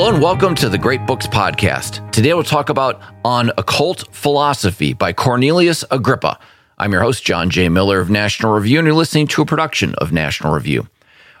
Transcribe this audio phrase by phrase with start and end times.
[0.00, 2.10] Hello and welcome to the Great Books Podcast.
[2.10, 6.38] Today we'll talk about On Occult Philosophy by Cornelius Agrippa.
[6.78, 7.68] I'm your host, John J.
[7.68, 10.88] Miller of National Review, and you're listening to a production of National Review.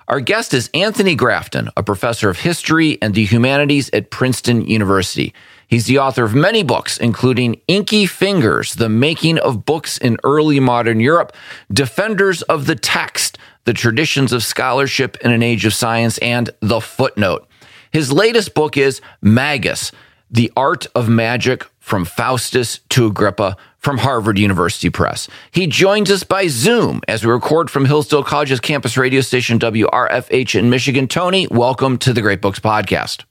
[0.08, 5.32] Our guest is Anthony Grafton, a professor of history and the humanities at Princeton University.
[5.66, 10.60] He's the author of many books, including Inky Fingers, The Making of Books in Early
[10.60, 11.32] Modern Europe,
[11.72, 16.82] Defenders of the Text, The Traditions of Scholarship in an Age of Science, and The
[16.82, 17.46] Footnote.
[17.92, 19.90] His latest book is Magus,
[20.30, 25.28] The Art of Magic from Faustus to Agrippa from Harvard University Press.
[25.50, 30.56] He joins us by Zoom as we record from Hillsdale College's campus radio station WRFH
[30.56, 31.08] in Michigan.
[31.08, 33.24] Tony, welcome to the Great Books Podcast.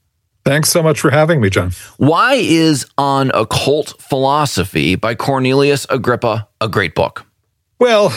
[0.44, 1.70] Thanks so much for having me, John.
[1.96, 7.24] Why is On Occult Philosophy by Cornelius Agrippa a great book?
[7.78, 8.12] Well,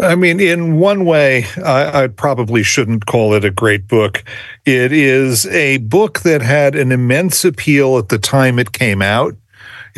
[0.00, 4.22] I mean, in one way, I, I, probably shouldn't call it a great book.
[4.64, 9.34] It is a book that had an immense appeal at the time it came out.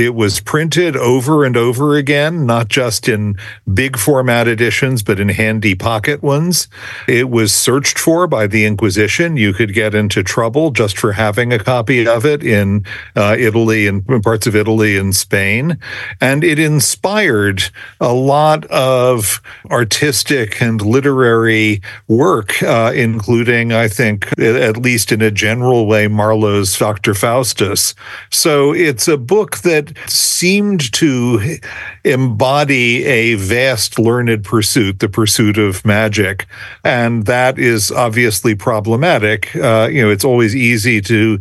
[0.00, 3.36] It was printed over and over again, not just in
[3.74, 6.68] big format editions, but in handy pocket ones.
[7.06, 9.36] It was searched for by the Inquisition.
[9.36, 13.86] You could get into trouble just for having a copy of it in uh, Italy
[13.86, 15.78] and parts of Italy and Spain.
[16.18, 17.64] And it inspired
[18.00, 25.30] a lot of artistic and literary work, uh, including, I think, at least in a
[25.30, 27.12] general way, Marlowe's Dr.
[27.12, 27.94] Faustus.
[28.30, 31.58] So it's a book that seemed to
[32.04, 36.46] embody a vast learned pursuit, the pursuit of magic.
[36.84, 39.54] And that is obviously problematic.
[39.54, 41.38] Uh, you know, it's always easy to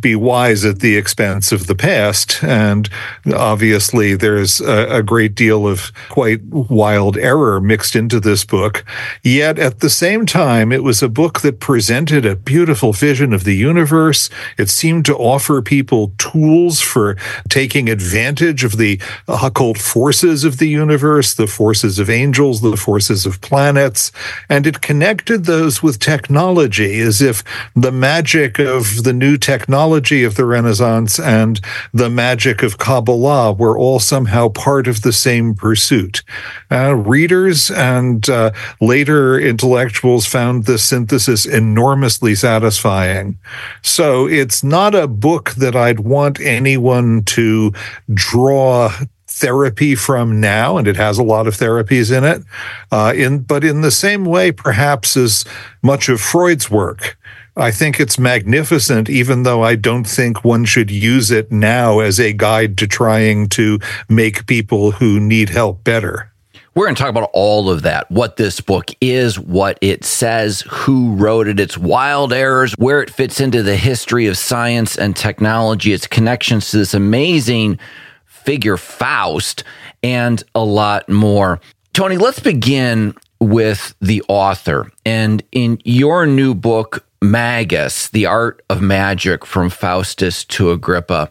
[0.00, 2.42] be wise at the expense of the past.
[2.42, 2.88] And
[3.34, 8.84] obviously, there's a, a great deal of quite wild error mixed into this book.
[9.22, 13.44] Yet at the same time, it was a book that presented a beautiful vision of
[13.44, 14.30] the universe.
[14.58, 17.16] It seemed to offer people tools for
[17.48, 23.26] taking advantage of the occult forces of the universe, the forces of angels, the forces
[23.26, 24.12] of planets,
[24.48, 27.42] and it connected those with technology as if
[27.74, 31.60] the magic of the new technology of the Renaissance and
[31.92, 36.22] the magic of Kabbalah were all somehow part of the same pursuit.
[36.70, 38.50] Uh, readers and uh,
[38.80, 43.38] later intellectuals found this synthesis enormously satisfying.
[43.82, 47.63] So it's not a book that I'd want anyone to
[48.12, 48.90] draw
[49.26, 52.42] therapy from now, and it has a lot of therapies in it.
[52.90, 55.44] Uh, in but in the same way, perhaps as
[55.82, 57.16] much of Freud's work.
[57.56, 62.18] I think it's magnificent, even though I don't think one should use it now as
[62.18, 66.32] a guide to trying to make people who need help better.
[66.74, 70.62] We're going to talk about all of that what this book is, what it says,
[70.68, 75.14] who wrote it, its wild errors, where it fits into the history of science and
[75.14, 77.78] technology, its connections to this amazing
[78.26, 79.62] figure Faust,
[80.02, 81.60] and a lot more.
[81.92, 84.90] Tony, let's begin with the author.
[85.06, 91.30] And in your new book, Magus, The Art of Magic from Faustus to Agrippa,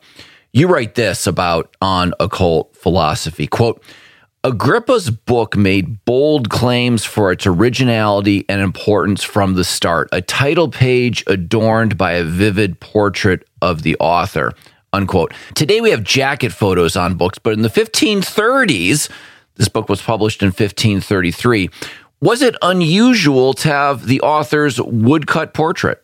[0.54, 3.46] you write this about on occult philosophy.
[3.46, 3.84] Quote,
[4.46, 10.70] Agrippa's book made bold claims for its originality and importance from the start, a title
[10.70, 14.54] page adorned by a vivid portrait of the author
[14.94, 15.34] unquote.
[15.56, 19.10] Today we have jacket photos on books, but in the 1530s,
[19.56, 21.70] this book was published in 1533.
[22.22, 26.03] Was it unusual to have the author's woodcut portrait?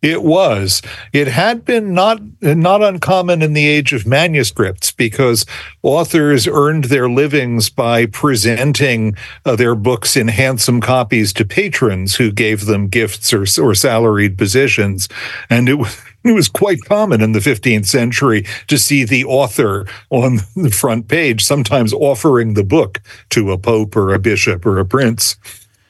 [0.00, 0.80] It was.
[1.12, 5.44] It had been not not uncommon in the age of manuscripts because
[5.82, 12.30] authors earned their livings by presenting uh, their books in handsome copies to patrons who
[12.30, 15.08] gave them gifts or, or salaried positions,
[15.50, 19.86] and it was it was quite common in the 15th century to see the author
[20.10, 24.78] on the front page, sometimes offering the book to a pope or a bishop or
[24.78, 25.36] a prince.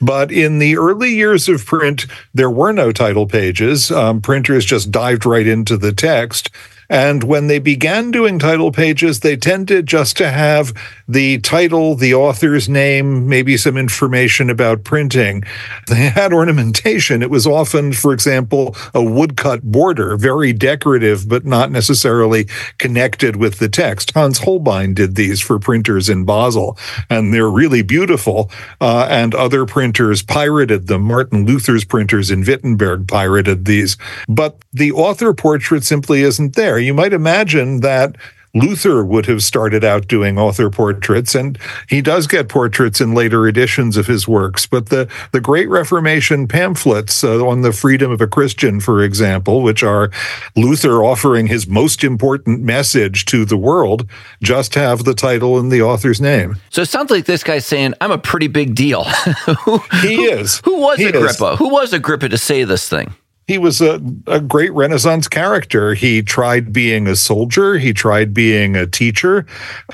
[0.00, 3.90] But in the early years of print, there were no title pages.
[3.90, 6.50] Um, printers just dived right into the text.
[6.90, 10.73] And when they began doing title pages, they tended just to have
[11.06, 15.44] the title, the author's name, maybe some information about printing.
[15.88, 17.23] They had ornamentation.
[17.23, 22.46] It was often, for example, a woodcut border, very decorative, but not necessarily
[22.76, 24.12] connected with the text.
[24.12, 26.76] Hans Holbein did these for printers in Basel,
[27.08, 28.50] and they're really beautiful.
[28.81, 31.02] Uh, and other printers pirated them.
[31.02, 33.96] Martin Luther's printers in Wittenberg pirated these.
[34.29, 36.77] But the author portrait simply isn't there.
[36.78, 38.16] You might imagine that
[38.54, 41.58] Luther would have started out doing author portraits, and
[41.88, 44.66] he does get portraits in later editions of his works.
[44.66, 49.62] But the, the Great Reformation pamphlets uh, on the freedom of a Christian, for example,
[49.62, 50.10] which are
[50.56, 54.08] Luther offering his most important message to the world,
[54.42, 56.56] just have the title and the author's name.
[56.70, 59.04] So it sounds like this guy's saying, I'm a pretty big deal.
[60.02, 60.60] he is.
[60.64, 61.52] Who was he Agrippa?
[61.52, 61.58] Is.
[61.58, 63.14] Who was Agrippa to say this thing?
[63.48, 65.94] He was a, a great Renaissance character.
[65.94, 67.78] He tried being a soldier.
[67.78, 69.46] He tried being a teacher.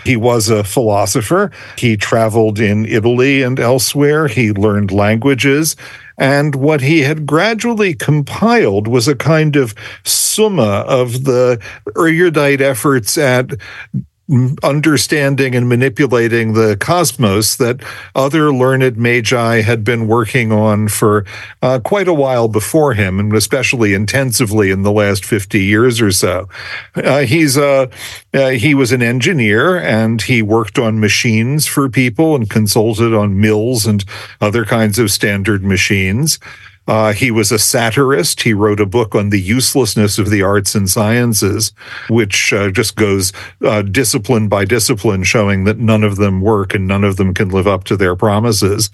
[0.05, 1.53] He was a philosopher.
[1.79, 4.27] He traveled in Italy and elsewhere.
[4.27, 5.77] He learned languages.
[6.19, 9.75] And what he had gradually compiled was a kind of
[10.05, 11.63] summa of the
[11.97, 13.53] erudite efforts at
[14.63, 17.83] understanding and manipulating the cosmos that
[18.15, 21.27] other learned magi had been working on for
[21.61, 26.11] uh, quite a while before him, and especially intensively in the last 50 years or
[26.11, 26.49] so.
[26.95, 27.91] Uh, he's a,
[28.33, 33.41] uh, he was an engineer and he worked on machines for people and consulted on
[33.41, 34.07] mills and
[34.41, 36.39] other kinds of standard machines.
[36.87, 38.43] Uh, he was a satirist.
[38.43, 41.73] He wrote a book on the uselessness of the arts and sciences,
[42.09, 43.33] which uh, just goes
[43.65, 47.49] uh, discipline by discipline, showing that none of them work and none of them can
[47.49, 48.91] live up to their promises.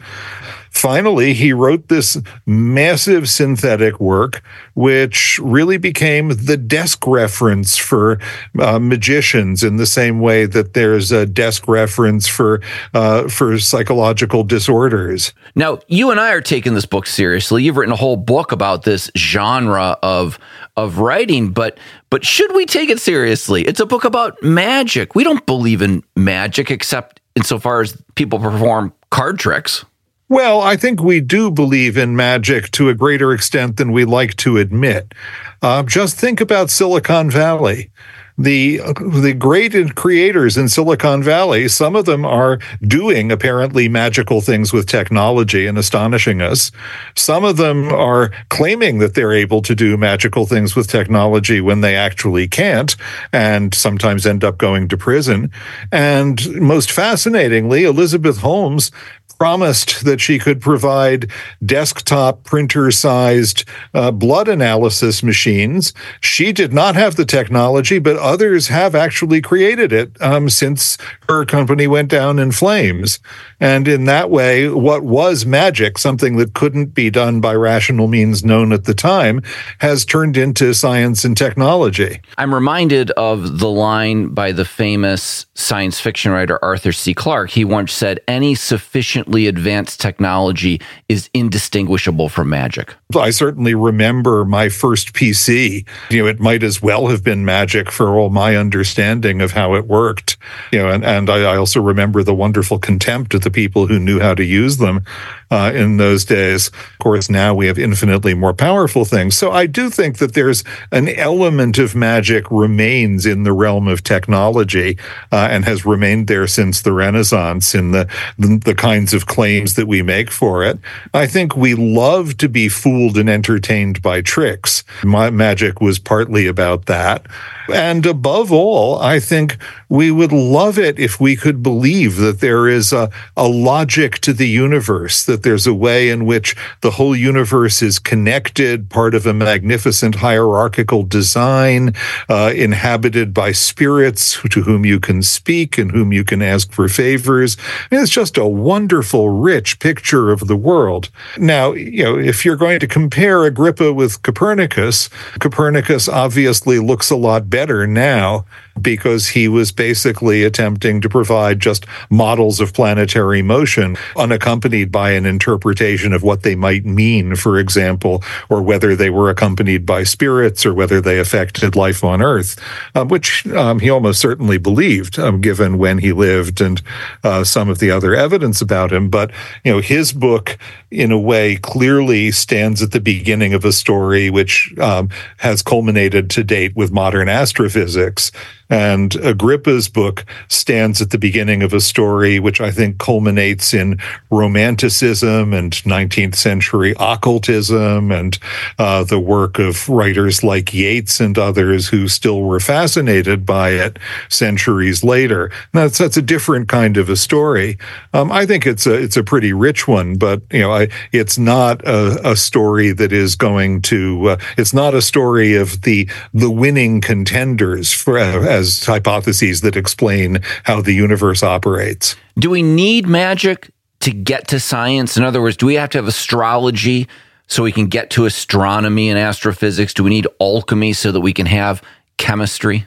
[0.71, 4.43] Finally, he wrote this massive synthetic work,
[4.75, 8.19] which really became the desk reference for
[8.59, 12.61] uh, magicians in the same way that there's a desk reference for
[12.95, 15.35] uh, for psychological disorders.
[15.55, 17.65] Now, you and I are taking this book seriously.
[17.65, 20.39] You've written a whole book about this genre of
[20.77, 21.79] of writing, but
[22.11, 23.63] but should we take it seriously?
[23.63, 25.15] It's a book about magic.
[25.15, 29.85] We don't believe in magic except insofar as people perform card tricks.
[30.31, 34.37] Well, I think we do believe in magic to a greater extent than we like
[34.37, 35.13] to admit.
[35.61, 37.91] Uh, just think about Silicon Valley.
[38.39, 44.73] The the great creators in Silicon Valley, some of them are doing apparently magical things
[44.73, 46.71] with technology and astonishing us.
[47.15, 51.83] Some of them are claiming that they're able to do magical things with technology when
[51.83, 52.97] they actually can't,
[53.31, 55.51] and sometimes end up going to prison.
[55.93, 58.91] And most fascinatingly, Elizabeth Holmes
[59.41, 61.31] promised that she could provide
[61.65, 63.65] desktop printer sized
[63.95, 65.95] uh, blood analysis machines.
[66.21, 71.47] She did not have the technology, but others have actually created it um, since her
[71.47, 73.19] company went down in flames.
[73.61, 78.43] And in that way, what was magic, something that couldn't be done by rational means
[78.43, 79.43] known at the time,
[79.79, 82.21] has turned into science and technology.
[82.39, 87.13] I'm reminded of the line by the famous science fiction writer Arthur C.
[87.13, 87.51] Clarke.
[87.51, 92.95] He once said, Any sufficiently advanced technology is indistinguishable from magic.
[93.15, 95.87] I certainly remember my first PC.
[96.11, 99.75] You know, it might as well have been magic for all my understanding of how
[99.75, 100.39] it worked.
[100.73, 103.99] You know, and, and I, I also remember the wonderful contempt of the people who
[103.99, 105.05] knew how to use them
[105.51, 106.69] uh, in those days.
[106.69, 109.37] Of course, now we have infinitely more powerful things.
[109.37, 110.63] So I do think that there's
[110.93, 114.97] an element of magic remains in the realm of technology
[115.33, 118.09] uh, and has remained there since the Renaissance in the,
[118.39, 120.79] the, the kinds of claims that we make for it.
[121.13, 124.85] I think we love to be fooled and entertained by tricks.
[125.03, 127.27] My magic was partly about that.
[127.73, 129.57] And above all, I think
[129.89, 134.35] we would love it if we could believe that there is a, a logic to
[134.35, 139.25] the universe, that there's a way in which the whole universe is connected, part of
[139.25, 141.95] a magnificent hierarchical design,
[142.29, 146.87] uh, inhabited by spirits to whom you can speak and whom you can ask for
[146.87, 147.57] favors.
[147.91, 151.09] And it's just a wonderful, rich picture of the world.
[151.39, 157.17] Now, you know, if you're going to compare Agrippa with Copernicus, Copernicus obviously looks a
[157.17, 158.45] lot better now
[158.81, 165.27] because he was basically attempting to provide just models of planetary motion unaccompanied by an
[165.27, 170.65] interpretation of what they might mean, for example, or whether they were accompanied by spirits
[170.65, 172.61] or whether they affected life on Earth,
[172.95, 176.83] um, which um, he almost certainly believed, um, given when he lived and
[177.25, 179.09] uh, some of the other evidence about him.
[179.09, 179.31] But,
[179.65, 180.59] you know, his book,
[180.91, 185.09] in a way, clearly stands at the beginning of a story which um,
[185.39, 188.33] has culminated to date with modern astrophysics.
[188.71, 193.99] And Agrippa's book stands at the beginning of a story which I think culminates in
[194.31, 198.39] romanticism and 19th century occultism and
[198.79, 203.99] uh, the work of writers like Yeats and others who still were fascinated by it
[204.29, 205.51] centuries later.
[205.73, 207.79] That's that's a different kind of a story.
[208.15, 211.39] Um, I think it's a it's a pretty rich one, but you know, I, it's
[211.39, 214.31] not a, a, story that is going to.
[214.31, 219.75] Uh, it's not a story of the the winning contenders for uh, as hypotheses that
[219.77, 222.15] explain how the universe operates.
[222.39, 225.17] Do we need magic to get to science?
[225.17, 227.09] In other words, do we have to have astrology
[227.49, 229.93] so we can get to astronomy and astrophysics?
[229.93, 231.83] Do we need alchemy so that we can have
[232.17, 232.87] chemistry?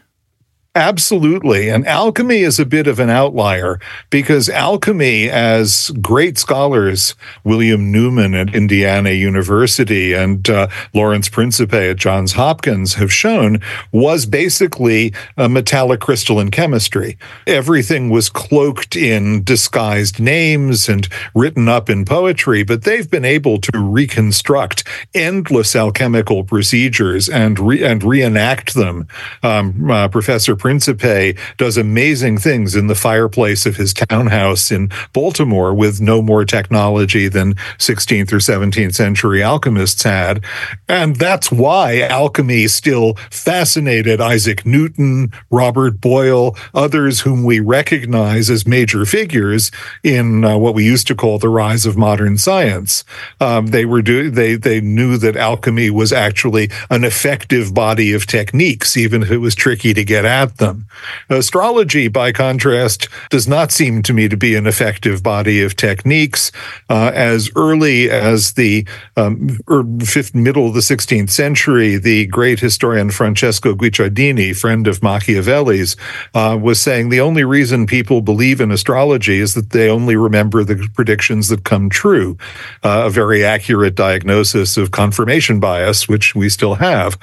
[0.75, 1.69] Absolutely.
[1.69, 7.13] And alchemy is a bit of an outlier because alchemy, as great scholars,
[7.43, 13.61] William Newman at Indiana University and uh, Lawrence Principe at Johns Hopkins have shown,
[13.91, 17.19] was basically a metallic crystalline chemistry.
[17.45, 23.59] Everything was cloaked in disguised names and written up in poetry, but they've been able
[23.61, 29.07] to reconstruct endless alchemical procedures and, re- and reenact them.
[29.43, 35.73] Um, uh, Professor Principe does amazing things in the fireplace of his townhouse in Baltimore
[35.73, 40.41] with no more technology than 16th or 17th century alchemists had.
[40.87, 48.65] And that's why alchemy still fascinated Isaac Newton, Robert Boyle, others whom we recognize as
[48.65, 49.69] major figures
[50.01, 53.03] in uh, what we used to call the rise of modern science.
[53.41, 58.25] Um, they were do- they they knew that alchemy was actually an effective body of
[58.25, 60.85] techniques, even if it was tricky to get at them.
[61.29, 66.51] Astrology, by contrast, does not seem to me to be an effective body of techniques.
[66.89, 72.59] Uh, as early as the um, er, fifth, middle of the 16th century, the great
[72.59, 75.95] historian Francesco Guicciardini, friend of Machiavelli's,
[76.33, 80.63] uh, was saying the only reason people believe in astrology is that they only remember
[80.63, 82.37] the predictions that come true.
[82.83, 87.17] Uh, a very accurate diagnosis of confirmation bias, which we still have.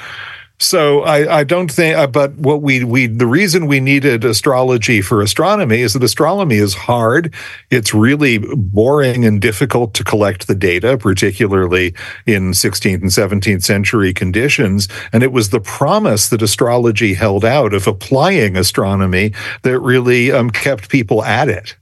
[0.62, 5.00] So I, I don't think, uh, but what we, we, the reason we needed astrology
[5.00, 7.33] for astronomy is that astronomy is hard.
[7.71, 11.95] It's really boring and difficult to collect the data, particularly
[12.26, 14.87] in 16th and 17th century conditions.
[15.14, 20.50] And it was the promise that astrology held out of applying astronomy that really um,
[20.50, 21.75] kept people at it.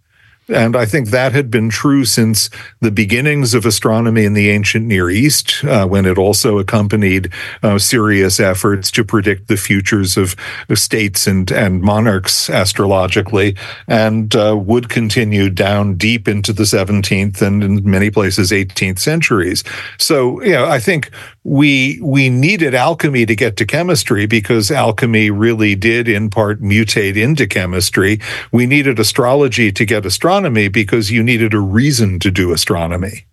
[0.49, 2.49] And I think that had been true since
[2.81, 7.31] the beginnings of astronomy in the ancient Near East, uh, when it also accompanied
[7.63, 10.35] uh, serious efforts to predict the futures of,
[10.75, 13.57] states and, and monarchs astrologically,
[13.89, 19.65] and uh, would continue down deep into the 17th and in many places 18th centuries.
[19.99, 21.11] So, you know, I think
[21.49, 27.17] we we needed alchemy to get to chemistry because alchemy really did in part mutate
[27.17, 28.21] into chemistry.
[28.53, 33.25] We needed astrology to get astronomy because you needed a reason to do astronomy.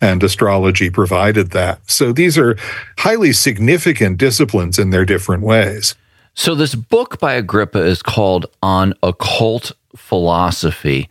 [0.00, 1.90] And astrology provided that.
[1.90, 2.56] So these are
[2.98, 5.94] highly significant disciplines in their different ways.
[6.34, 11.08] So this book by Agrippa is called On Occult Philosophy.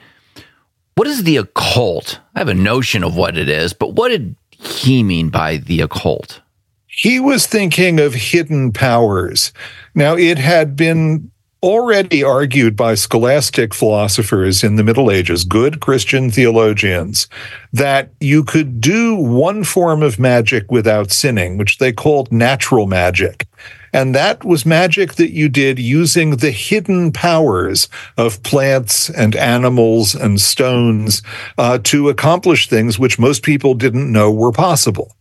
[0.96, 2.20] What is the occult?
[2.36, 5.82] I have a notion of what it is, but what did he mean by the
[5.82, 6.42] occult?
[6.96, 9.52] He was thinking of hidden powers.
[9.96, 11.32] Now, it had been
[11.64, 17.28] already argued by scholastic philosophers in the Middle Ages, good Christian theologians,
[17.72, 23.48] that you could do one form of magic without sinning, which they called natural magic.
[23.92, 30.14] And that was magic that you did using the hidden powers of plants and animals
[30.14, 31.24] and stones
[31.58, 35.16] uh, to accomplish things which most people didn't know were possible.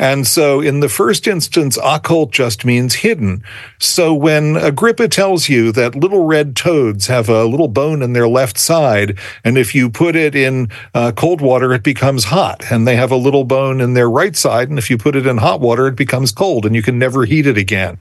[0.00, 3.44] And so in the first instance, occult just means hidden.
[3.78, 8.26] So when Agrippa tells you that little red toads have a little bone in their
[8.26, 12.88] left side, and if you put it in uh, cold water, it becomes hot, and
[12.88, 15.36] they have a little bone in their right side, and if you put it in
[15.36, 17.98] hot water, it becomes cold, and you can never heat it again.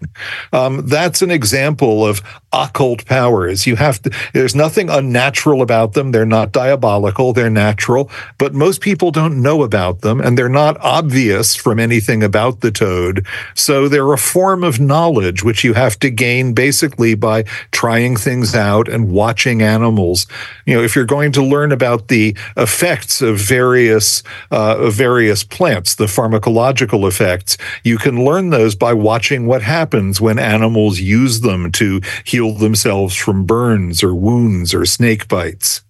[0.54, 2.22] Um, that's an example of
[2.54, 3.68] occult powers.
[3.68, 6.14] You have to, there's nothing unnatural about them.
[6.14, 7.34] They're not diabolical.
[7.34, 11.89] They're natural, but most people don't know about them, and they're not obvious from any
[11.90, 13.26] anything about the toad.
[13.56, 18.54] So they're a form of knowledge which you have to gain basically by trying things
[18.54, 20.28] out and watching animals.
[20.68, 25.44] You know, if you're going to learn about the effects of various uh, of various
[25.44, 31.42] plants, the pharmacological effects, you can learn those by watching what happens when animals use
[31.42, 35.82] them to heal themselves from burns or wounds or snake bites.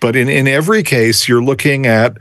[0.00, 2.18] But in, in every case, you're looking at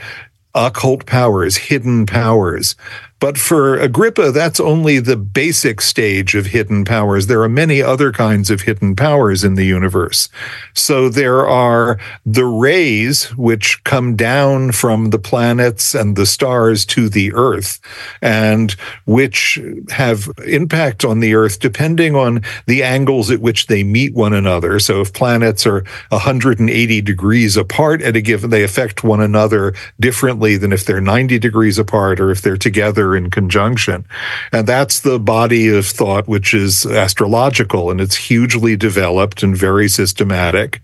[0.57, 2.75] occult powers, hidden powers.
[3.19, 7.25] But for Agrippa, that's only the basic stage of hidden powers.
[7.25, 10.29] There are many other kinds of hidden powers in the universe.
[10.75, 17.09] So there are the rays which come down from the planets and the stars to
[17.09, 17.79] the earth
[18.21, 18.73] and
[19.05, 19.59] which
[19.89, 24.79] have impact on the earth depending on the angles at which they meet one another.
[24.79, 30.55] So if planets are 180 degrees apart at a given, they affect one another differently
[30.57, 34.05] than if they're 90 degrees apart or if they're together together in conjunction.
[34.51, 39.87] And that's the body of thought which is astrological and it's hugely developed and very
[39.89, 40.81] systematic.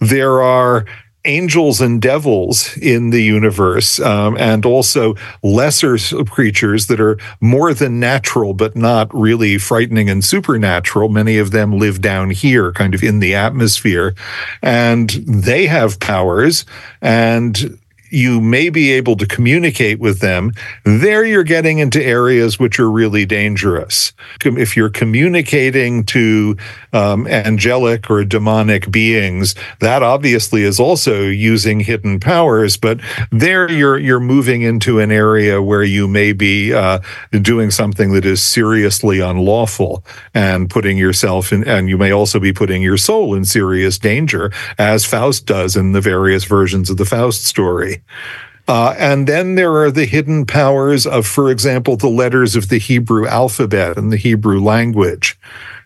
[0.00, 0.84] There are
[1.24, 5.14] angels and devils in the universe, um, and also
[5.44, 11.08] lesser creatures that are more than natural, but not really frightening and supernatural.
[11.08, 14.16] Many of them live down here, kind of in the atmosphere,
[14.62, 16.64] and they have powers.
[17.00, 17.78] And
[18.12, 20.52] you may be able to communicate with them,
[20.84, 24.12] there you're getting into areas which are really dangerous.
[24.44, 26.56] If you're communicating to
[26.92, 33.00] um, angelic or demonic beings, that obviously is also using hidden powers, but
[33.30, 37.00] there you're you're moving into an area where you may be uh,
[37.40, 40.04] doing something that is seriously unlawful
[40.34, 44.52] and putting yourself in, and you may also be putting your soul in serious danger,
[44.78, 48.01] as Faust does in the various versions of the Faust story.
[48.68, 52.78] Uh, and then there are the hidden powers of, for example, the letters of the
[52.78, 55.38] Hebrew alphabet and the Hebrew language.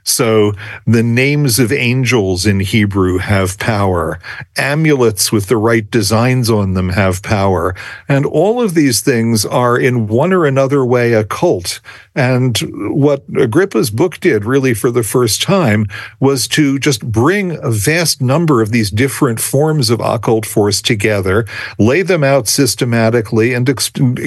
[0.07, 0.53] So
[0.87, 4.21] the names of angels in Hebrew have power.
[4.57, 7.75] Amulets with the right designs on them have power.
[8.09, 11.81] And all of these things are in one or another way occult.
[12.15, 12.57] And
[12.95, 15.87] what Agrippa's book did really for the first time
[16.21, 21.45] was to just bring a vast number of these different forms of occult force together,
[21.81, 23.67] lay them out systematically, and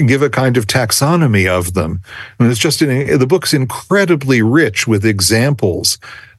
[0.06, 2.02] give a kind of taxonomy of them.
[2.38, 5.69] And it's just, an, the book's incredibly rich with examples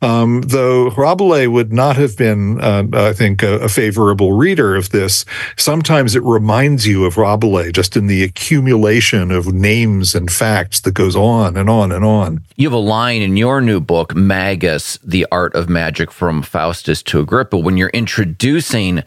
[0.01, 4.89] Um, though Rabelais would not have been, uh, I think, a, a, favorable reader of
[4.89, 5.25] this,
[5.57, 10.95] sometimes it reminds you of Rabelais just in the accumulation of names and facts that
[10.95, 12.43] goes on and on and on.
[12.55, 17.03] You have a line in your new book, Magus, The Art of Magic from Faustus
[17.03, 19.03] to Agrippa, when you're introducing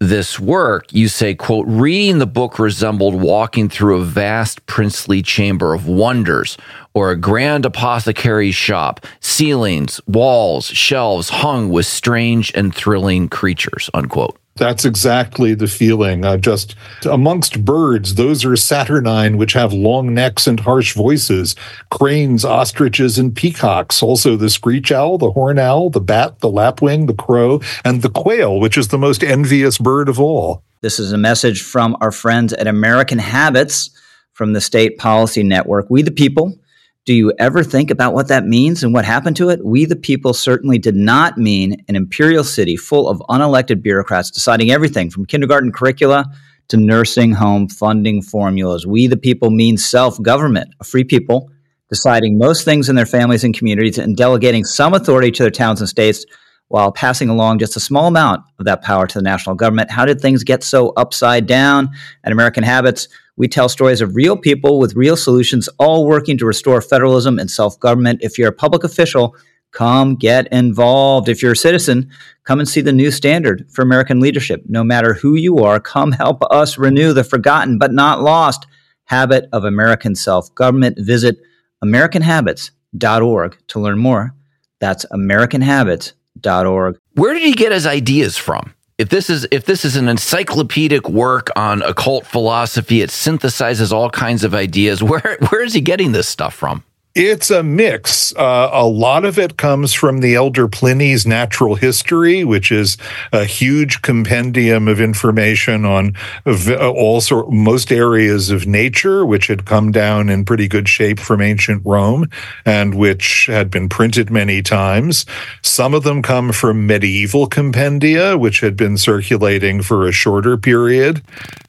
[0.00, 5.74] this work, you say, quote, reading the book resembled walking through a vast princely chamber
[5.74, 6.56] of wonders
[6.94, 14.39] or a grand apothecary's shop, ceilings, walls, shelves hung with strange and thrilling creatures, unquote.
[14.56, 16.24] That's exactly the feeling.
[16.24, 21.56] Uh, just amongst birds, those are saturnine, which have long necks and harsh voices.
[21.90, 24.02] Cranes, ostriches, and peacocks.
[24.02, 28.10] Also, the screech owl, the horn owl, the bat, the lapwing, the crow, and the
[28.10, 30.62] quail, which is the most envious bird of all.
[30.82, 33.90] This is a message from our friends at American Habits
[34.32, 35.86] from the State Policy Network.
[35.90, 36.58] We the people
[37.06, 39.64] do you ever think about what that means and what happened to it?
[39.64, 44.70] We, the people, certainly did not mean an imperial city full of unelected bureaucrats deciding
[44.70, 46.26] everything from kindergarten curricula
[46.68, 48.86] to nursing home funding formulas.
[48.86, 51.50] We, the people, mean self government, a free people
[51.88, 55.80] deciding most things in their families and communities and delegating some authority to their towns
[55.80, 56.24] and states
[56.68, 59.90] while passing along just a small amount of that power to the national government.
[59.90, 61.90] How did things get so upside down?
[62.22, 63.08] At American Habits,
[63.40, 67.50] we tell stories of real people with real solutions, all working to restore federalism and
[67.50, 68.20] self government.
[68.22, 69.34] If you're a public official,
[69.70, 71.26] come get involved.
[71.26, 72.10] If you're a citizen,
[72.44, 74.64] come and see the new standard for American leadership.
[74.68, 78.66] No matter who you are, come help us renew the forgotten but not lost
[79.04, 80.98] habit of American self government.
[81.00, 81.38] Visit
[81.82, 84.34] AmericanHabits.org to learn more.
[84.80, 86.98] That's AmericanHabits.org.
[87.14, 88.74] Where did he get his ideas from?
[89.00, 94.10] If this is if this is an encyclopedic work on occult philosophy, it synthesizes all
[94.10, 95.02] kinds of ideas.
[95.10, 96.84] Where where is he getting this stuff from?
[97.16, 98.32] It's a mix.
[98.36, 102.96] Uh, a lot of it comes from the elder Pliny's Natural History, which is
[103.32, 106.14] a huge compendium of information on
[106.46, 111.40] all sort, most areas of nature, which had come down in pretty good shape from
[111.40, 112.28] ancient Rome
[112.64, 115.26] and which had been printed many times.
[115.62, 121.22] Some of them come from medieval compendia, which had been circulating for a shorter period.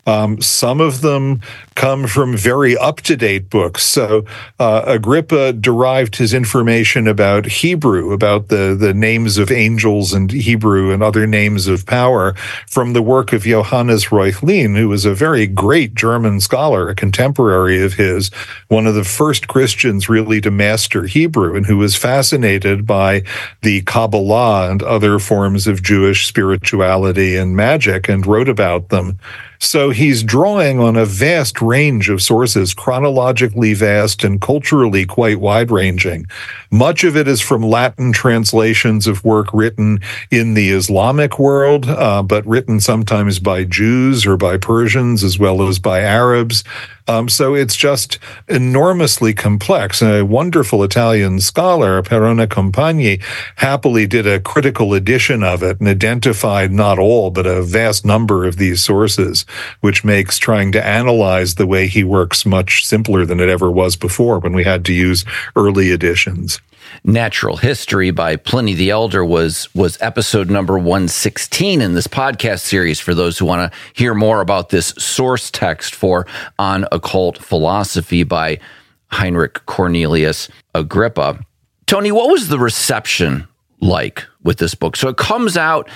[0.05, 1.41] Um, some of them
[1.75, 3.83] come from very up to date books.
[3.83, 4.25] So
[4.59, 10.91] uh, Agrippa derived his information about Hebrew, about the, the names of angels and Hebrew
[10.91, 12.33] and other names of power
[12.67, 17.81] from the work of Johannes Reuchlin, who was a very great German scholar, a contemporary
[17.83, 18.29] of his,
[18.67, 23.23] one of the first Christians really to master Hebrew, and who was fascinated by
[23.61, 29.19] the Kabbalah and other forms of Jewish spirituality and magic and wrote about them.
[29.63, 35.69] So he's drawing on a vast range of sources, chronologically vast and culturally quite wide
[35.69, 36.26] ranging.
[36.71, 40.00] Much of it is from Latin translations of work written
[40.32, 45.67] in the Islamic world, uh, but written sometimes by Jews or by Persians as well
[45.67, 46.63] as by Arabs.
[47.07, 50.01] Um, so it's just enormously complex.
[50.01, 53.21] And a wonderful Italian scholar, Perrone Compagni,
[53.57, 58.45] happily did a critical edition of it and identified not all, but a vast number
[58.45, 59.45] of these sources,
[59.81, 63.95] which makes trying to analyze the way he works much simpler than it ever was
[63.95, 66.59] before when we had to use early editions.
[67.03, 72.99] Natural History by Pliny the Elder was was episode number 116 in this podcast series
[72.99, 76.27] for those who want to hear more about this source text for
[76.59, 78.59] On Occult Philosophy by
[79.07, 81.43] Heinrich Cornelius Agrippa.
[81.87, 83.47] Tony, what was the reception
[83.79, 84.95] like with this book?
[84.95, 85.89] So it comes out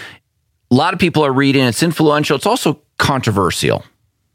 [0.71, 3.85] a lot of people are reading, it's influential, it's also controversial.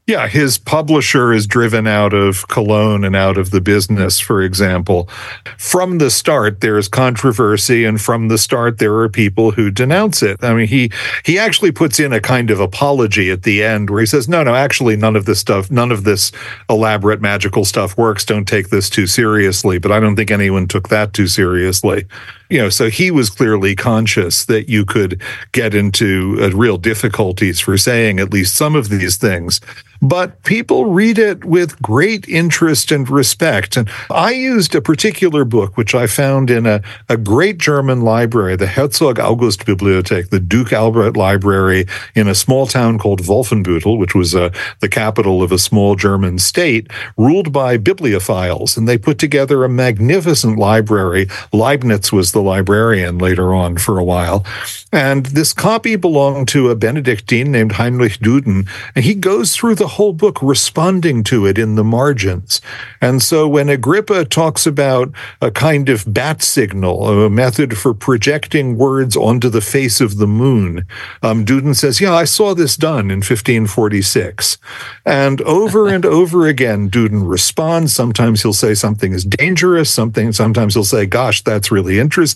[0.07, 5.09] Yeah, his publisher is driven out of Cologne and out of the business, for example.
[5.57, 10.21] From the start, there is controversy, and from the start, there are people who denounce
[10.23, 10.43] it.
[10.43, 10.91] I mean, he
[11.25, 14.43] he actually puts in a kind of apology at the end where he says, "No,
[14.43, 16.33] no, actually, none of this stuff, none of this
[16.69, 18.25] elaborate magical stuff works.
[18.25, 22.07] Don't take this too seriously." But I don't think anyone took that too seriously
[22.51, 25.21] you know, so he was clearly conscious that you could
[25.53, 29.61] get into uh, real difficulties for saying at least some of these things
[30.03, 33.77] but people read it with great interest and respect.
[33.77, 38.57] And I used a particular book, which I found in a, a great German library,
[38.57, 44.15] the Herzog August Bibliothek, the Duke Albert Library in a small town called Wolfenbüttel, which
[44.15, 48.77] was uh, the capital of a small German state, ruled by bibliophiles.
[48.77, 51.29] And they put together a magnificent library.
[51.53, 54.45] Leibniz was the librarian later on for a while.
[54.93, 58.69] And this copy belonged to a Benedictine named Heinrich Duden.
[58.95, 62.61] And he goes through the whole book responding to it in the margins.
[63.01, 68.77] And so when Agrippa talks about a kind of bat signal, a method for projecting
[68.77, 70.87] words onto the face of the moon,
[71.23, 74.59] um, Duden says, Yeah, I saw this done in 1546.
[75.07, 77.95] And over and over again, Duden responds.
[77.95, 82.30] Sometimes he'll say something is dangerous, something, sometimes he'll say, Gosh, that's really interesting.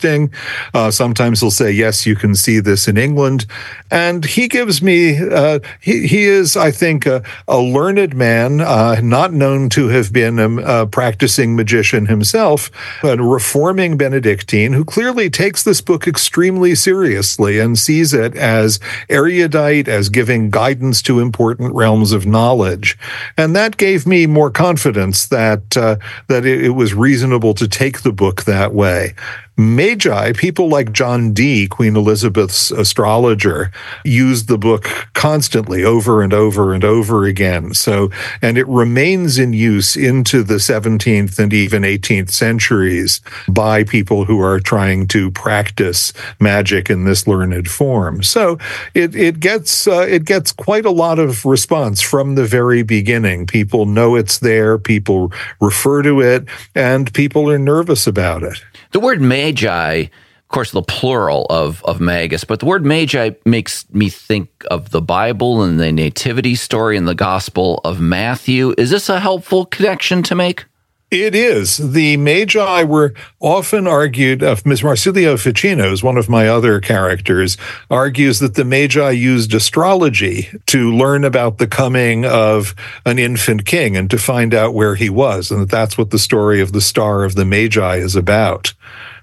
[0.73, 3.47] Uh, sometimes he'll say, Yes, you can see this in England.
[3.91, 9.01] And he gives me, uh, he, he is, I think, a, a learned man, uh,
[9.03, 12.71] not known to have been a, a, practicing magician himself,
[13.03, 19.89] a reforming Benedictine who clearly takes this book extremely seriously and sees it as erudite,
[19.89, 22.99] as giving guidance to important realms of knowledge.
[23.37, 25.97] And that gave me more confidence that uh,
[26.29, 29.15] that it, it was reasonable to take the book that way.
[29.57, 33.71] Magi, people like John Dee, Queen Elizabeth's astrologer,
[34.05, 37.73] used the book constantly over and over and over again.
[37.73, 38.11] So,
[38.43, 44.41] and it remains in use into the 17th and even 18th centuries by people who
[44.41, 48.25] are trying to practice magic in this learned form.
[48.25, 48.59] So
[48.93, 53.47] it, it gets, uh, it gets quite a lot of response from the very beginning.
[53.47, 54.79] People know it's there.
[54.79, 58.61] People refer to it and people are nervous about it.
[58.95, 63.93] The word magi, of course, the plural of, of magus, but the word magi makes
[63.93, 68.73] me think of the Bible and the nativity story and the Gospel of Matthew.
[68.79, 70.67] Is this a helpful connection to make?
[71.15, 71.77] It is.
[71.77, 74.83] The Magi were often argued, uh, Ms.
[74.83, 77.57] Marsilio Ficino is one of my other characters,
[77.89, 82.75] argues that the Magi used astrology to learn about the coming of
[83.07, 86.19] an infant king and to find out where he was, and that that's what the
[86.19, 88.75] story of the Star of the Magi is about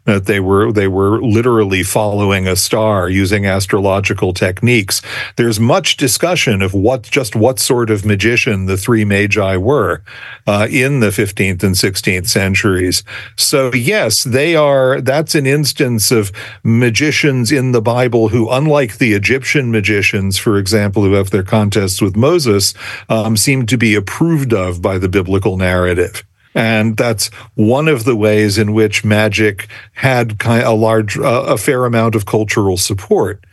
[0.06, 5.02] that they were they were literally following a star using astrological techniques.
[5.38, 10.04] There's much discussion of what just what sort of magician the three magi were
[10.48, 13.04] uh, in the 15th and 16th centuries.
[13.36, 15.02] So yes, they are.
[15.02, 16.32] That's an instance of
[16.64, 22.02] magicians in the Bible who, unlike the Egyptian magicians, for example, who have their contests
[22.02, 22.74] with Moses,
[23.10, 26.24] um, seem to be approved of by the biblical narrative.
[26.54, 31.86] And that's one of the ways in which magic had a large, uh, a fair
[31.86, 33.46] amount of cultural support.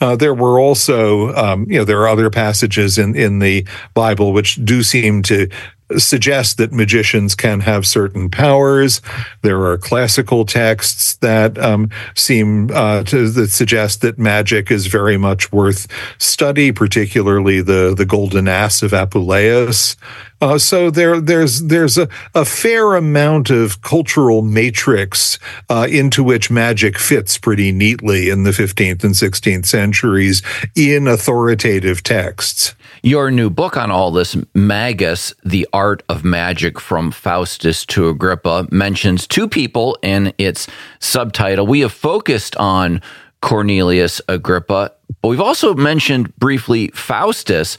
[0.00, 4.32] Uh, there were also, um, you know, there are other passages in, in the Bible
[4.32, 5.48] which do seem to
[5.98, 9.00] suggest that magicians can have certain powers.
[9.42, 15.16] There are classical texts that um, seem uh, to that suggest that magic is very
[15.16, 15.86] much worth
[16.18, 19.96] study, particularly the the Golden Ass of Apuleius.
[20.42, 25.38] Uh, so there, there's there's a, a, fair amount of cultural matrix
[25.70, 30.42] uh, into which magic fits pretty neatly in the 15th and 16th centuries
[30.74, 32.74] in authoritative texts.
[33.04, 38.68] Your new book on all this, Magus, The Art of Magic from Faustus to Agrippa,
[38.70, 40.68] mentions two people in its
[41.00, 41.66] subtitle.
[41.66, 43.02] We have focused on
[43.40, 47.76] Cornelius Agrippa, but we've also mentioned briefly Faustus.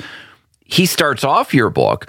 [0.65, 2.05] He starts off your book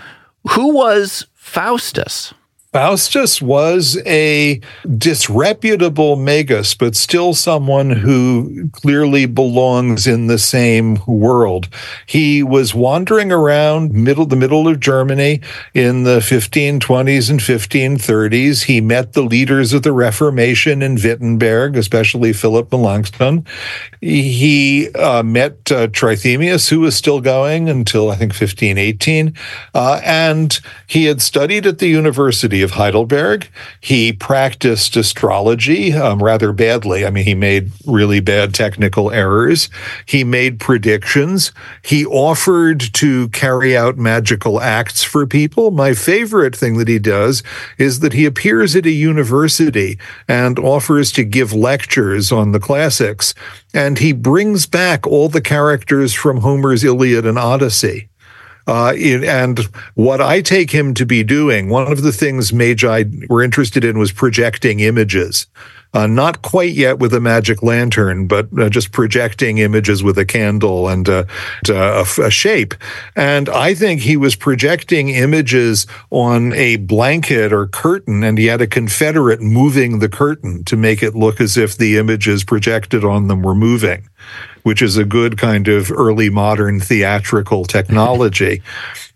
[0.50, 2.34] Who was Faustus?
[2.74, 4.60] Faustus was a
[4.98, 11.68] disreputable magus, but still someone who clearly belongs in the same world.
[12.04, 15.40] He was wandering around middle the middle of Germany
[15.72, 18.64] in the 1520s and 1530s.
[18.64, 23.46] He met the leaders of the Reformation in Wittenberg, especially Philip Melanchthon.
[24.00, 29.32] He uh, met uh, Trithemius, who was still going until I think 1518,
[29.74, 30.58] uh, and
[30.88, 33.48] he had studied at the University of Heidelberg.
[33.80, 37.06] He practiced astrology um, rather badly.
[37.06, 39.68] I mean, he made really bad technical errors.
[40.06, 41.52] He made predictions.
[41.82, 45.70] He offered to carry out magical acts for people.
[45.70, 47.42] My favorite thing that he does
[47.78, 53.34] is that he appears at a university and offers to give lectures on the classics.
[53.72, 58.08] And he brings back all the characters from Homer's Iliad and Odyssey.
[58.66, 59.58] Uh, and
[59.94, 63.98] what I take him to be doing, one of the things Magi were interested in
[63.98, 65.46] was projecting images.
[65.94, 70.24] Uh, not quite yet with a magic lantern, but uh, just projecting images with a
[70.24, 71.24] candle and uh,
[71.68, 72.74] a, a, shape.
[73.14, 78.60] And I think he was projecting images on a blanket or curtain, and he had
[78.60, 83.28] a Confederate moving the curtain to make it look as if the images projected on
[83.28, 84.08] them were moving
[84.62, 88.62] which is a good kind of early modern theatrical technology.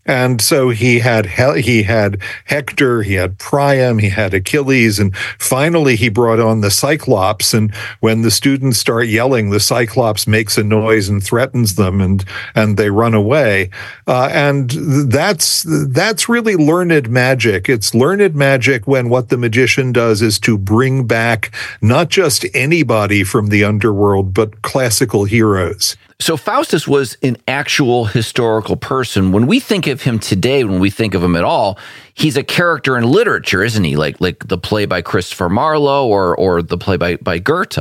[0.09, 5.97] And so he had he had Hector, he had Priam, he had Achilles, and finally
[5.97, 7.53] he brought on the Cyclops.
[7.53, 12.25] And when the students start yelling, the Cyclops makes a noise and threatens them, and
[12.55, 13.69] and they run away.
[14.07, 14.71] Uh, and
[15.11, 17.69] that's that's really learned magic.
[17.69, 23.25] It's learned magic when what the magician does is to bring back not just anybody
[23.25, 25.97] from the underworld, but classical heroes.
[26.21, 29.31] So Faustus was an actual historical person.
[29.31, 31.79] When we think of him today, when we think of him at all,
[32.13, 33.95] he's a character in literature, isn't he?
[33.97, 37.79] Like like the play by Christopher Marlowe or or the play by by Goethe.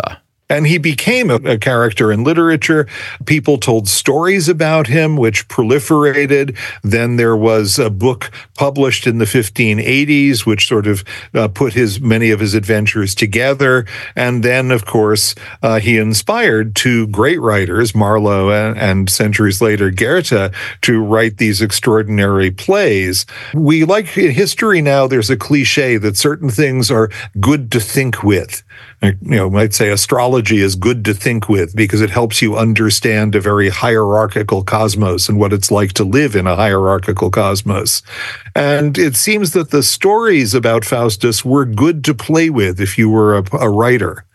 [0.49, 2.87] And he became a, a, character in literature.
[3.25, 6.57] People told stories about him, which proliferated.
[6.83, 11.99] Then there was a book published in the 1580s, which sort of uh, put his
[11.99, 13.85] many of his adventures together.
[14.15, 19.91] And then, of course, uh, he inspired two great writers, Marlowe and, and centuries later
[19.91, 23.25] Goethe, to write these extraordinary plays.
[23.53, 28.23] We like in history now, there's a cliche that certain things are good to think
[28.23, 28.63] with
[29.01, 33.35] you know, might say astrology is good to think with because it helps you understand
[33.35, 38.01] a very hierarchical cosmos and what it's like to live in a hierarchical cosmos.
[38.55, 43.09] And it seems that the stories about Faustus were good to play with if you
[43.09, 44.25] were a, a writer.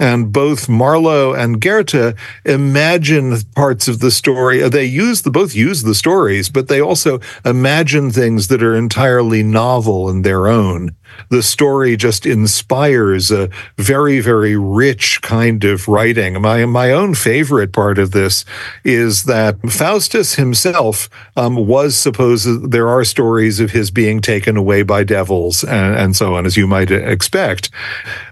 [0.00, 4.68] And both Marlowe and Goethe imagine parts of the story.
[4.68, 9.42] They use the both use the stories, but they also imagine things that are entirely
[9.42, 10.96] novel in their own
[11.28, 16.40] the story just inspires a very, very rich kind of writing.
[16.40, 18.44] My my own favorite part of this
[18.84, 22.70] is that Faustus himself um, was supposed.
[22.70, 26.56] There are stories of his being taken away by devils and, and so on, as
[26.56, 27.70] you might expect,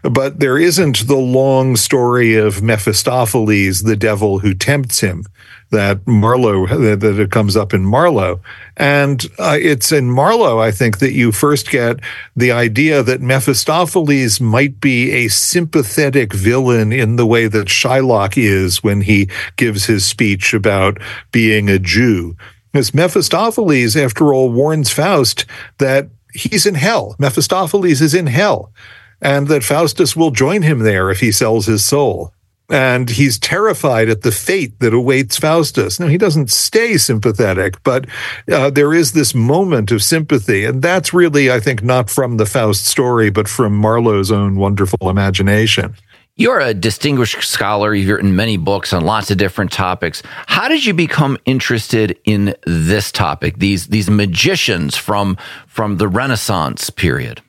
[0.03, 5.25] but there isn't the long story of Mephistopheles, the devil who tempts him
[5.71, 8.41] that Marlowe that, that it comes up in Marlowe,
[8.77, 12.01] and uh, it's in Marlowe I think that you first get
[12.35, 18.83] the idea that Mephistopheles might be a sympathetic villain in the way that Shylock is
[18.83, 20.99] when he gives his speech about
[21.33, 22.37] being a Jew.
[22.73, 25.47] Because Mephistopheles, after all, warns Faust
[25.79, 27.17] that he's in hell.
[27.19, 28.73] Mephistopheles is in hell,
[29.21, 32.33] and that Faustus will join him there if he sells his soul
[32.69, 35.99] and he's terrified at the fate that awaits Faustus.
[35.99, 38.07] Now, he doesn't stay sympathetic, but
[38.51, 40.65] uh, there is this moment of sympathy.
[40.65, 45.09] And that's really, I think, not from the Faust story, but from Marlowe's own wonderful
[45.09, 45.95] imagination.
[46.37, 47.95] You're a distinguished scholar.
[47.95, 50.23] You've written many books on lots of different topics.
[50.47, 53.59] How did you become interested in this topic?
[53.59, 57.43] These these magicians from from the Renaissance period.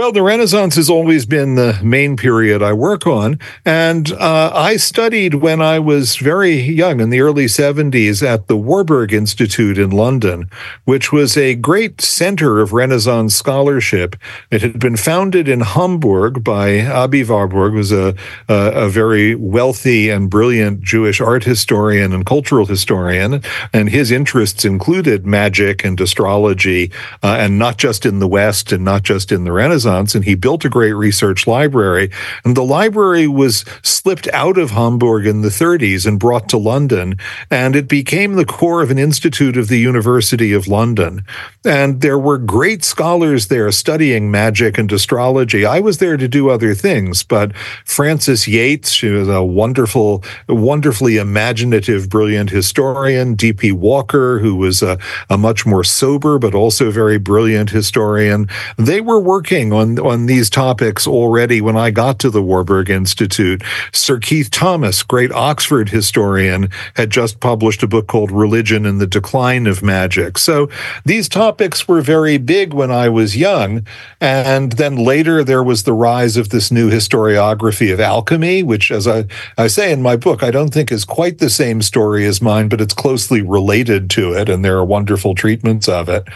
[0.00, 3.38] Well, the Renaissance has always been the main period I work on.
[3.66, 8.56] And uh, I studied when I was very young in the early 70s at the
[8.56, 10.48] Warburg Institute in London,
[10.86, 14.16] which was a great center of Renaissance scholarship.
[14.50, 18.14] It had been founded in Hamburg by Aby Warburg, who was a,
[18.48, 23.42] a, a very wealthy and brilliant Jewish art historian and cultural historian.
[23.74, 26.90] And his interests included magic and astrology,
[27.22, 30.24] uh, and not just in the West and not just in the Renaissance Renaissance and
[30.24, 32.10] he built a great research library.
[32.44, 37.16] And the library was slipped out of Hamburg in the 30s and brought to London.
[37.50, 41.24] And it became the core of an institute of the University of London.
[41.64, 45.66] And there were great scholars there studying magic and astrology.
[45.66, 51.16] I was there to do other things, but Frances Yates, she was a wonderful, wonderfully
[51.16, 53.34] imaginative, brilliant historian.
[53.34, 53.72] D.P.
[53.72, 54.98] Walker, who was a,
[55.28, 58.48] a much more sober but also very brilliant historian.
[58.76, 63.62] They were working on, on these topics already when I got to the Warburg Institute.
[63.92, 69.06] Sir Keith Thomas, great Oxford historian, had just published a book called Religion and the
[69.06, 70.38] Decline of Magic.
[70.38, 70.68] So
[71.04, 73.86] these topics were very big when I was young.
[74.20, 79.06] And then later there was the rise of this new historiography of alchemy, which, as
[79.06, 82.42] I, I say in my book, I don't think is quite the same story as
[82.42, 84.48] mine, but it's closely related to it.
[84.48, 86.26] And there are wonderful treatments of it.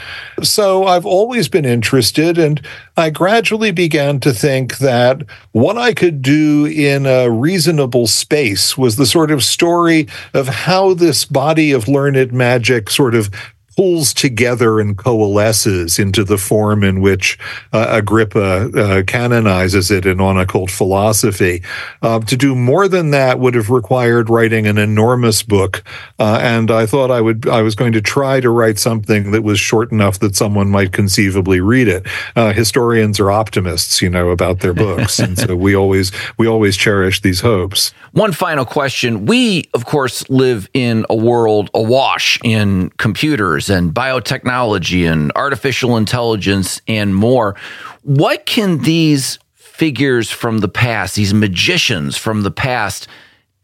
[0.42, 2.60] So I've always been interested, and
[2.96, 8.96] I gradually began to think that what I could do in a reasonable space was
[8.96, 13.30] the sort of story of how this body of learned magic sort of
[13.76, 17.38] pulls together and coalesces into the form in which
[17.72, 21.62] uh, Agrippa uh, canonizes it in On Occult Philosophy.
[22.02, 25.82] Uh, to do more than that would have required writing an enormous book,
[26.18, 29.42] uh, and I thought I would I was going to try to write something that
[29.42, 32.06] was short enough that someone might conceivably read it.
[32.36, 36.76] Uh, historians are optimists, you know, about their books, and so we always we always
[36.76, 37.92] cherish these hopes.
[38.12, 45.10] One final question: We, of course, live in a world awash in computers and biotechnology
[45.10, 47.56] and artificial intelligence and more.
[48.02, 53.08] What can these figures from the past, these magicians from the past,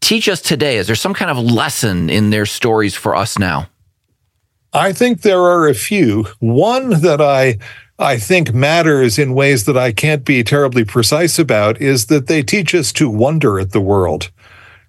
[0.01, 0.77] teach us today?
[0.77, 3.67] Is there some kind of lesson in their stories for us now?
[4.73, 6.27] I think there are a few.
[6.39, 7.57] One that I
[7.99, 12.41] I think matters in ways that I can't be terribly precise about is that they
[12.41, 14.31] teach us to wonder at the world.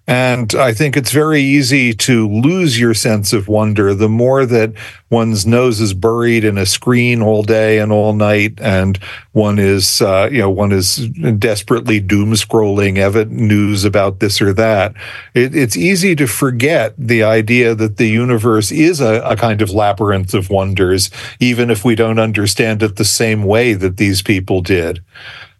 [0.05, 4.73] And I think it's very easy to lose your sense of wonder the more that
[5.09, 8.97] one's nose is buried in a screen all day and all night, and
[9.31, 14.51] one is, uh, you know, one is desperately doom scrolling ev- news about this or
[14.51, 14.93] that.
[15.33, 19.71] It, it's easy to forget the idea that the universe is a, a kind of
[19.71, 24.59] labyrinth of wonders, even if we don't understand it the same way that these people
[24.59, 25.01] did.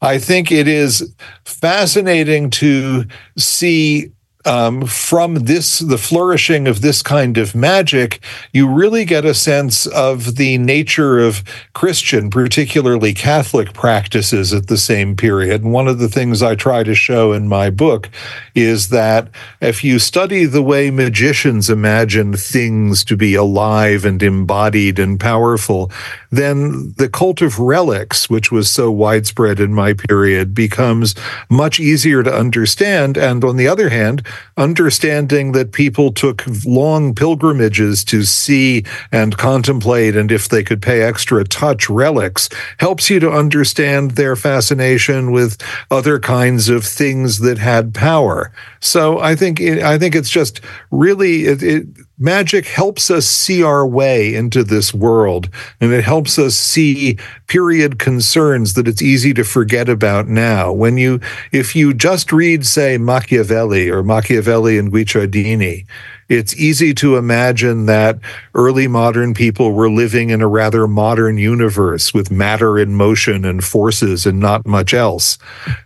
[0.01, 3.06] I think it is fascinating to
[3.38, 4.12] see
[4.45, 8.19] um, from this, the flourishing of this kind of magic,
[8.51, 14.77] you really get a sense of the nature of Christian, particularly Catholic practices at the
[14.77, 15.63] same period.
[15.63, 18.10] And one of the things I try to show in my book
[18.53, 19.29] is that
[19.62, 25.91] if you study the way magicians imagine things to be alive and embodied and powerful,
[26.32, 31.15] then the cult of relics, which was so widespread in my period, becomes
[31.49, 33.17] much easier to understand.
[33.17, 34.25] And on the other hand,
[34.58, 41.02] understanding that people took long pilgrimages to see and contemplate, and if they could pay
[41.02, 45.58] extra, touch relics, helps you to understand their fascination with
[45.91, 48.52] other kinds of things that had power.
[48.80, 51.88] So I think I think it's just really it, it
[52.24, 55.50] magic helps us see our way into this world
[55.82, 60.72] and it helps us see period concerns that it's easy to forget about now.
[60.72, 61.20] When you
[61.52, 65.86] if you just read say machiavelli or machiavelli and guicciardini
[66.30, 68.20] it's easy to imagine that
[68.56, 73.64] early modern people were living in a rather modern universe with matter in motion and
[73.64, 75.38] forces and not much else.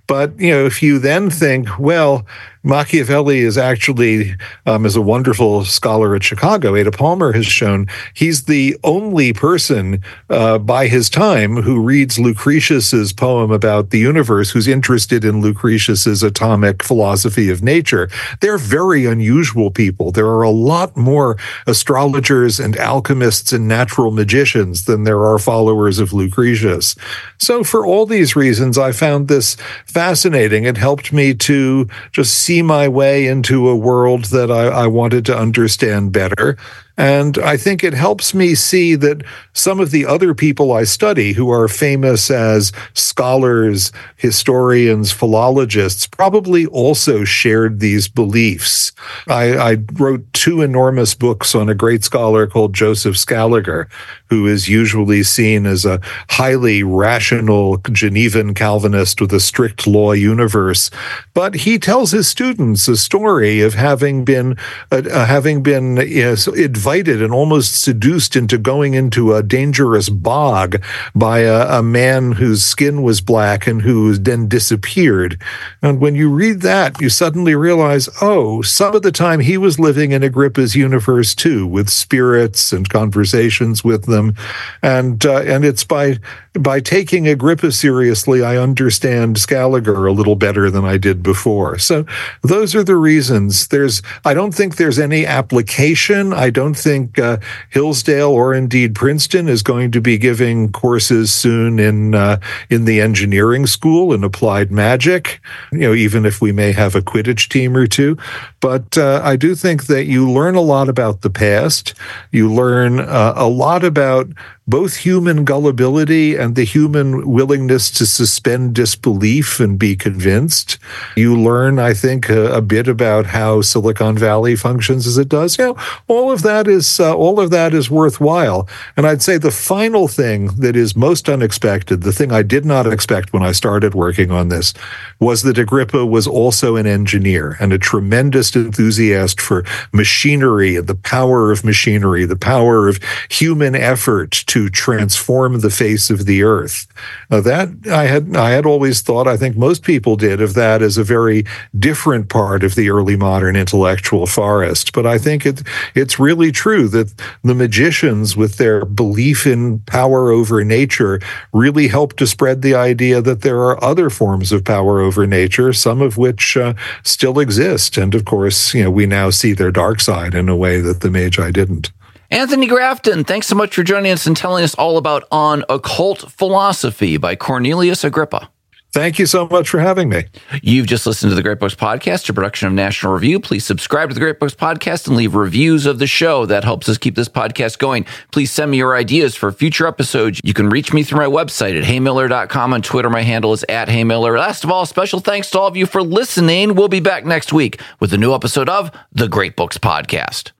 [0.07, 2.25] But, you know, if you then think, well,
[2.63, 8.77] Machiavelli is actually, um, a wonderful scholar at Chicago, Ada Palmer has shown, he's the
[8.83, 15.23] only person uh, by his time who reads Lucretius's poem about the universe, who's interested
[15.23, 18.09] in Lucretius's atomic philosophy of nature.
[18.41, 20.11] They're very unusual people.
[20.27, 21.37] There are a lot more
[21.67, 26.97] astrologers and alchemists and natural magicians than there are followers of Lucretius.
[27.37, 30.65] So, for all these reasons, I found this fascinating.
[30.65, 35.25] It helped me to just see my way into a world that I, I wanted
[35.27, 36.57] to understand better.
[36.97, 41.33] And I think it helps me see that some of the other people I study
[41.33, 48.91] who are famous as scholars, historians, philologists probably also shared these beliefs.
[49.27, 53.87] I, I wrote two enormous books on a great scholar called Joseph Scaliger,
[54.31, 60.89] who is usually seen as a highly rational Genevan Calvinist with a strict law universe.
[61.35, 64.57] But he tells his students a story of having been,
[64.91, 70.81] uh, having been know, advised invited and almost seduced into going into a dangerous bog
[71.13, 75.37] by a, a man whose skin was black and who then disappeared.
[75.81, 79.81] And when you read that, you suddenly realize, oh, some of the time he was
[79.81, 84.33] living in Agrippa's universe too, with spirits and conversations with them,
[84.81, 86.19] and uh, and it's by
[86.59, 91.77] by taking Agrippa seriously, I understand Scaliger a little better than I did before.
[91.79, 92.05] So
[92.41, 93.67] those are the reasons.
[93.67, 96.33] There's, I don't think there's any application.
[96.33, 97.37] I don't think uh,
[97.69, 102.39] Hillsdale or indeed Princeton is going to be giving courses soon in uh,
[102.69, 105.39] in the engineering school in applied magic.
[105.71, 108.17] You know, even if we may have a Quidditch team or two,
[108.59, 111.93] but uh, I do think that you learn a lot about the past.
[112.31, 114.29] You learn uh, a lot about
[114.67, 120.77] both human gullibility and the human willingness to suspend disbelief and be convinced.
[121.15, 125.57] You learn, I think, a, a bit about how Silicon Valley functions as it does.
[125.57, 125.77] You know,
[126.07, 128.67] all of that is uh, all of that is worthwhile.
[128.97, 132.91] And I'd say the final thing that is most unexpected, the thing I did not
[132.91, 134.73] expect when I started working on this,
[135.19, 140.95] was that Agrippa was also an engineer and a tremendous enthusiast for machinery and the
[140.95, 146.87] power of machinery, the power of human effort to transform the face of the earth.
[147.29, 150.81] Uh, that I had I had always thought, I think most people did, of that
[150.81, 151.45] as a very
[151.77, 154.93] different part of the early modern intellectual forest.
[154.93, 155.63] But I think it
[155.95, 161.19] it's really true that the magicians, with their belief in power over nature,
[161.53, 165.73] really helped to spread the idea that there are other forms of power over nature,
[165.73, 166.73] some of which uh,
[167.03, 167.97] still exist.
[167.97, 168.36] And of course,
[168.73, 171.91] you know, we now see their dark side in a way that the Magi didn't.
[172.29, 176.29] Anthony Grafton, thanks so much for joining us and telling us all about On Occult
[176.29, 178.49] Philosophy by Cornelius Agrippa.
[178.93, 180.25] Thank you so much for having me.
[180.63, 183.39] You've just listened to the Great Books Podcast, a production of National Review.
[183.39, 186.45] Please subscribe to the Great Books Podcast and leave reviews of the show.
[186.45, 188.05] That helps us keep this podcast going.
[188.31, 190.39] Please send me your ideas for future episodes.
[190.43, 192.73] You can reach me through my website at heymiller.com.
[192.73, 194.39] On Twitter, my handle is at heymiller.
[194.39, 196.73] Last of all, special thanks to all of you for listening.
[196.73, 200.51] We'll be back next week with a new episode of the Great Books Podcast.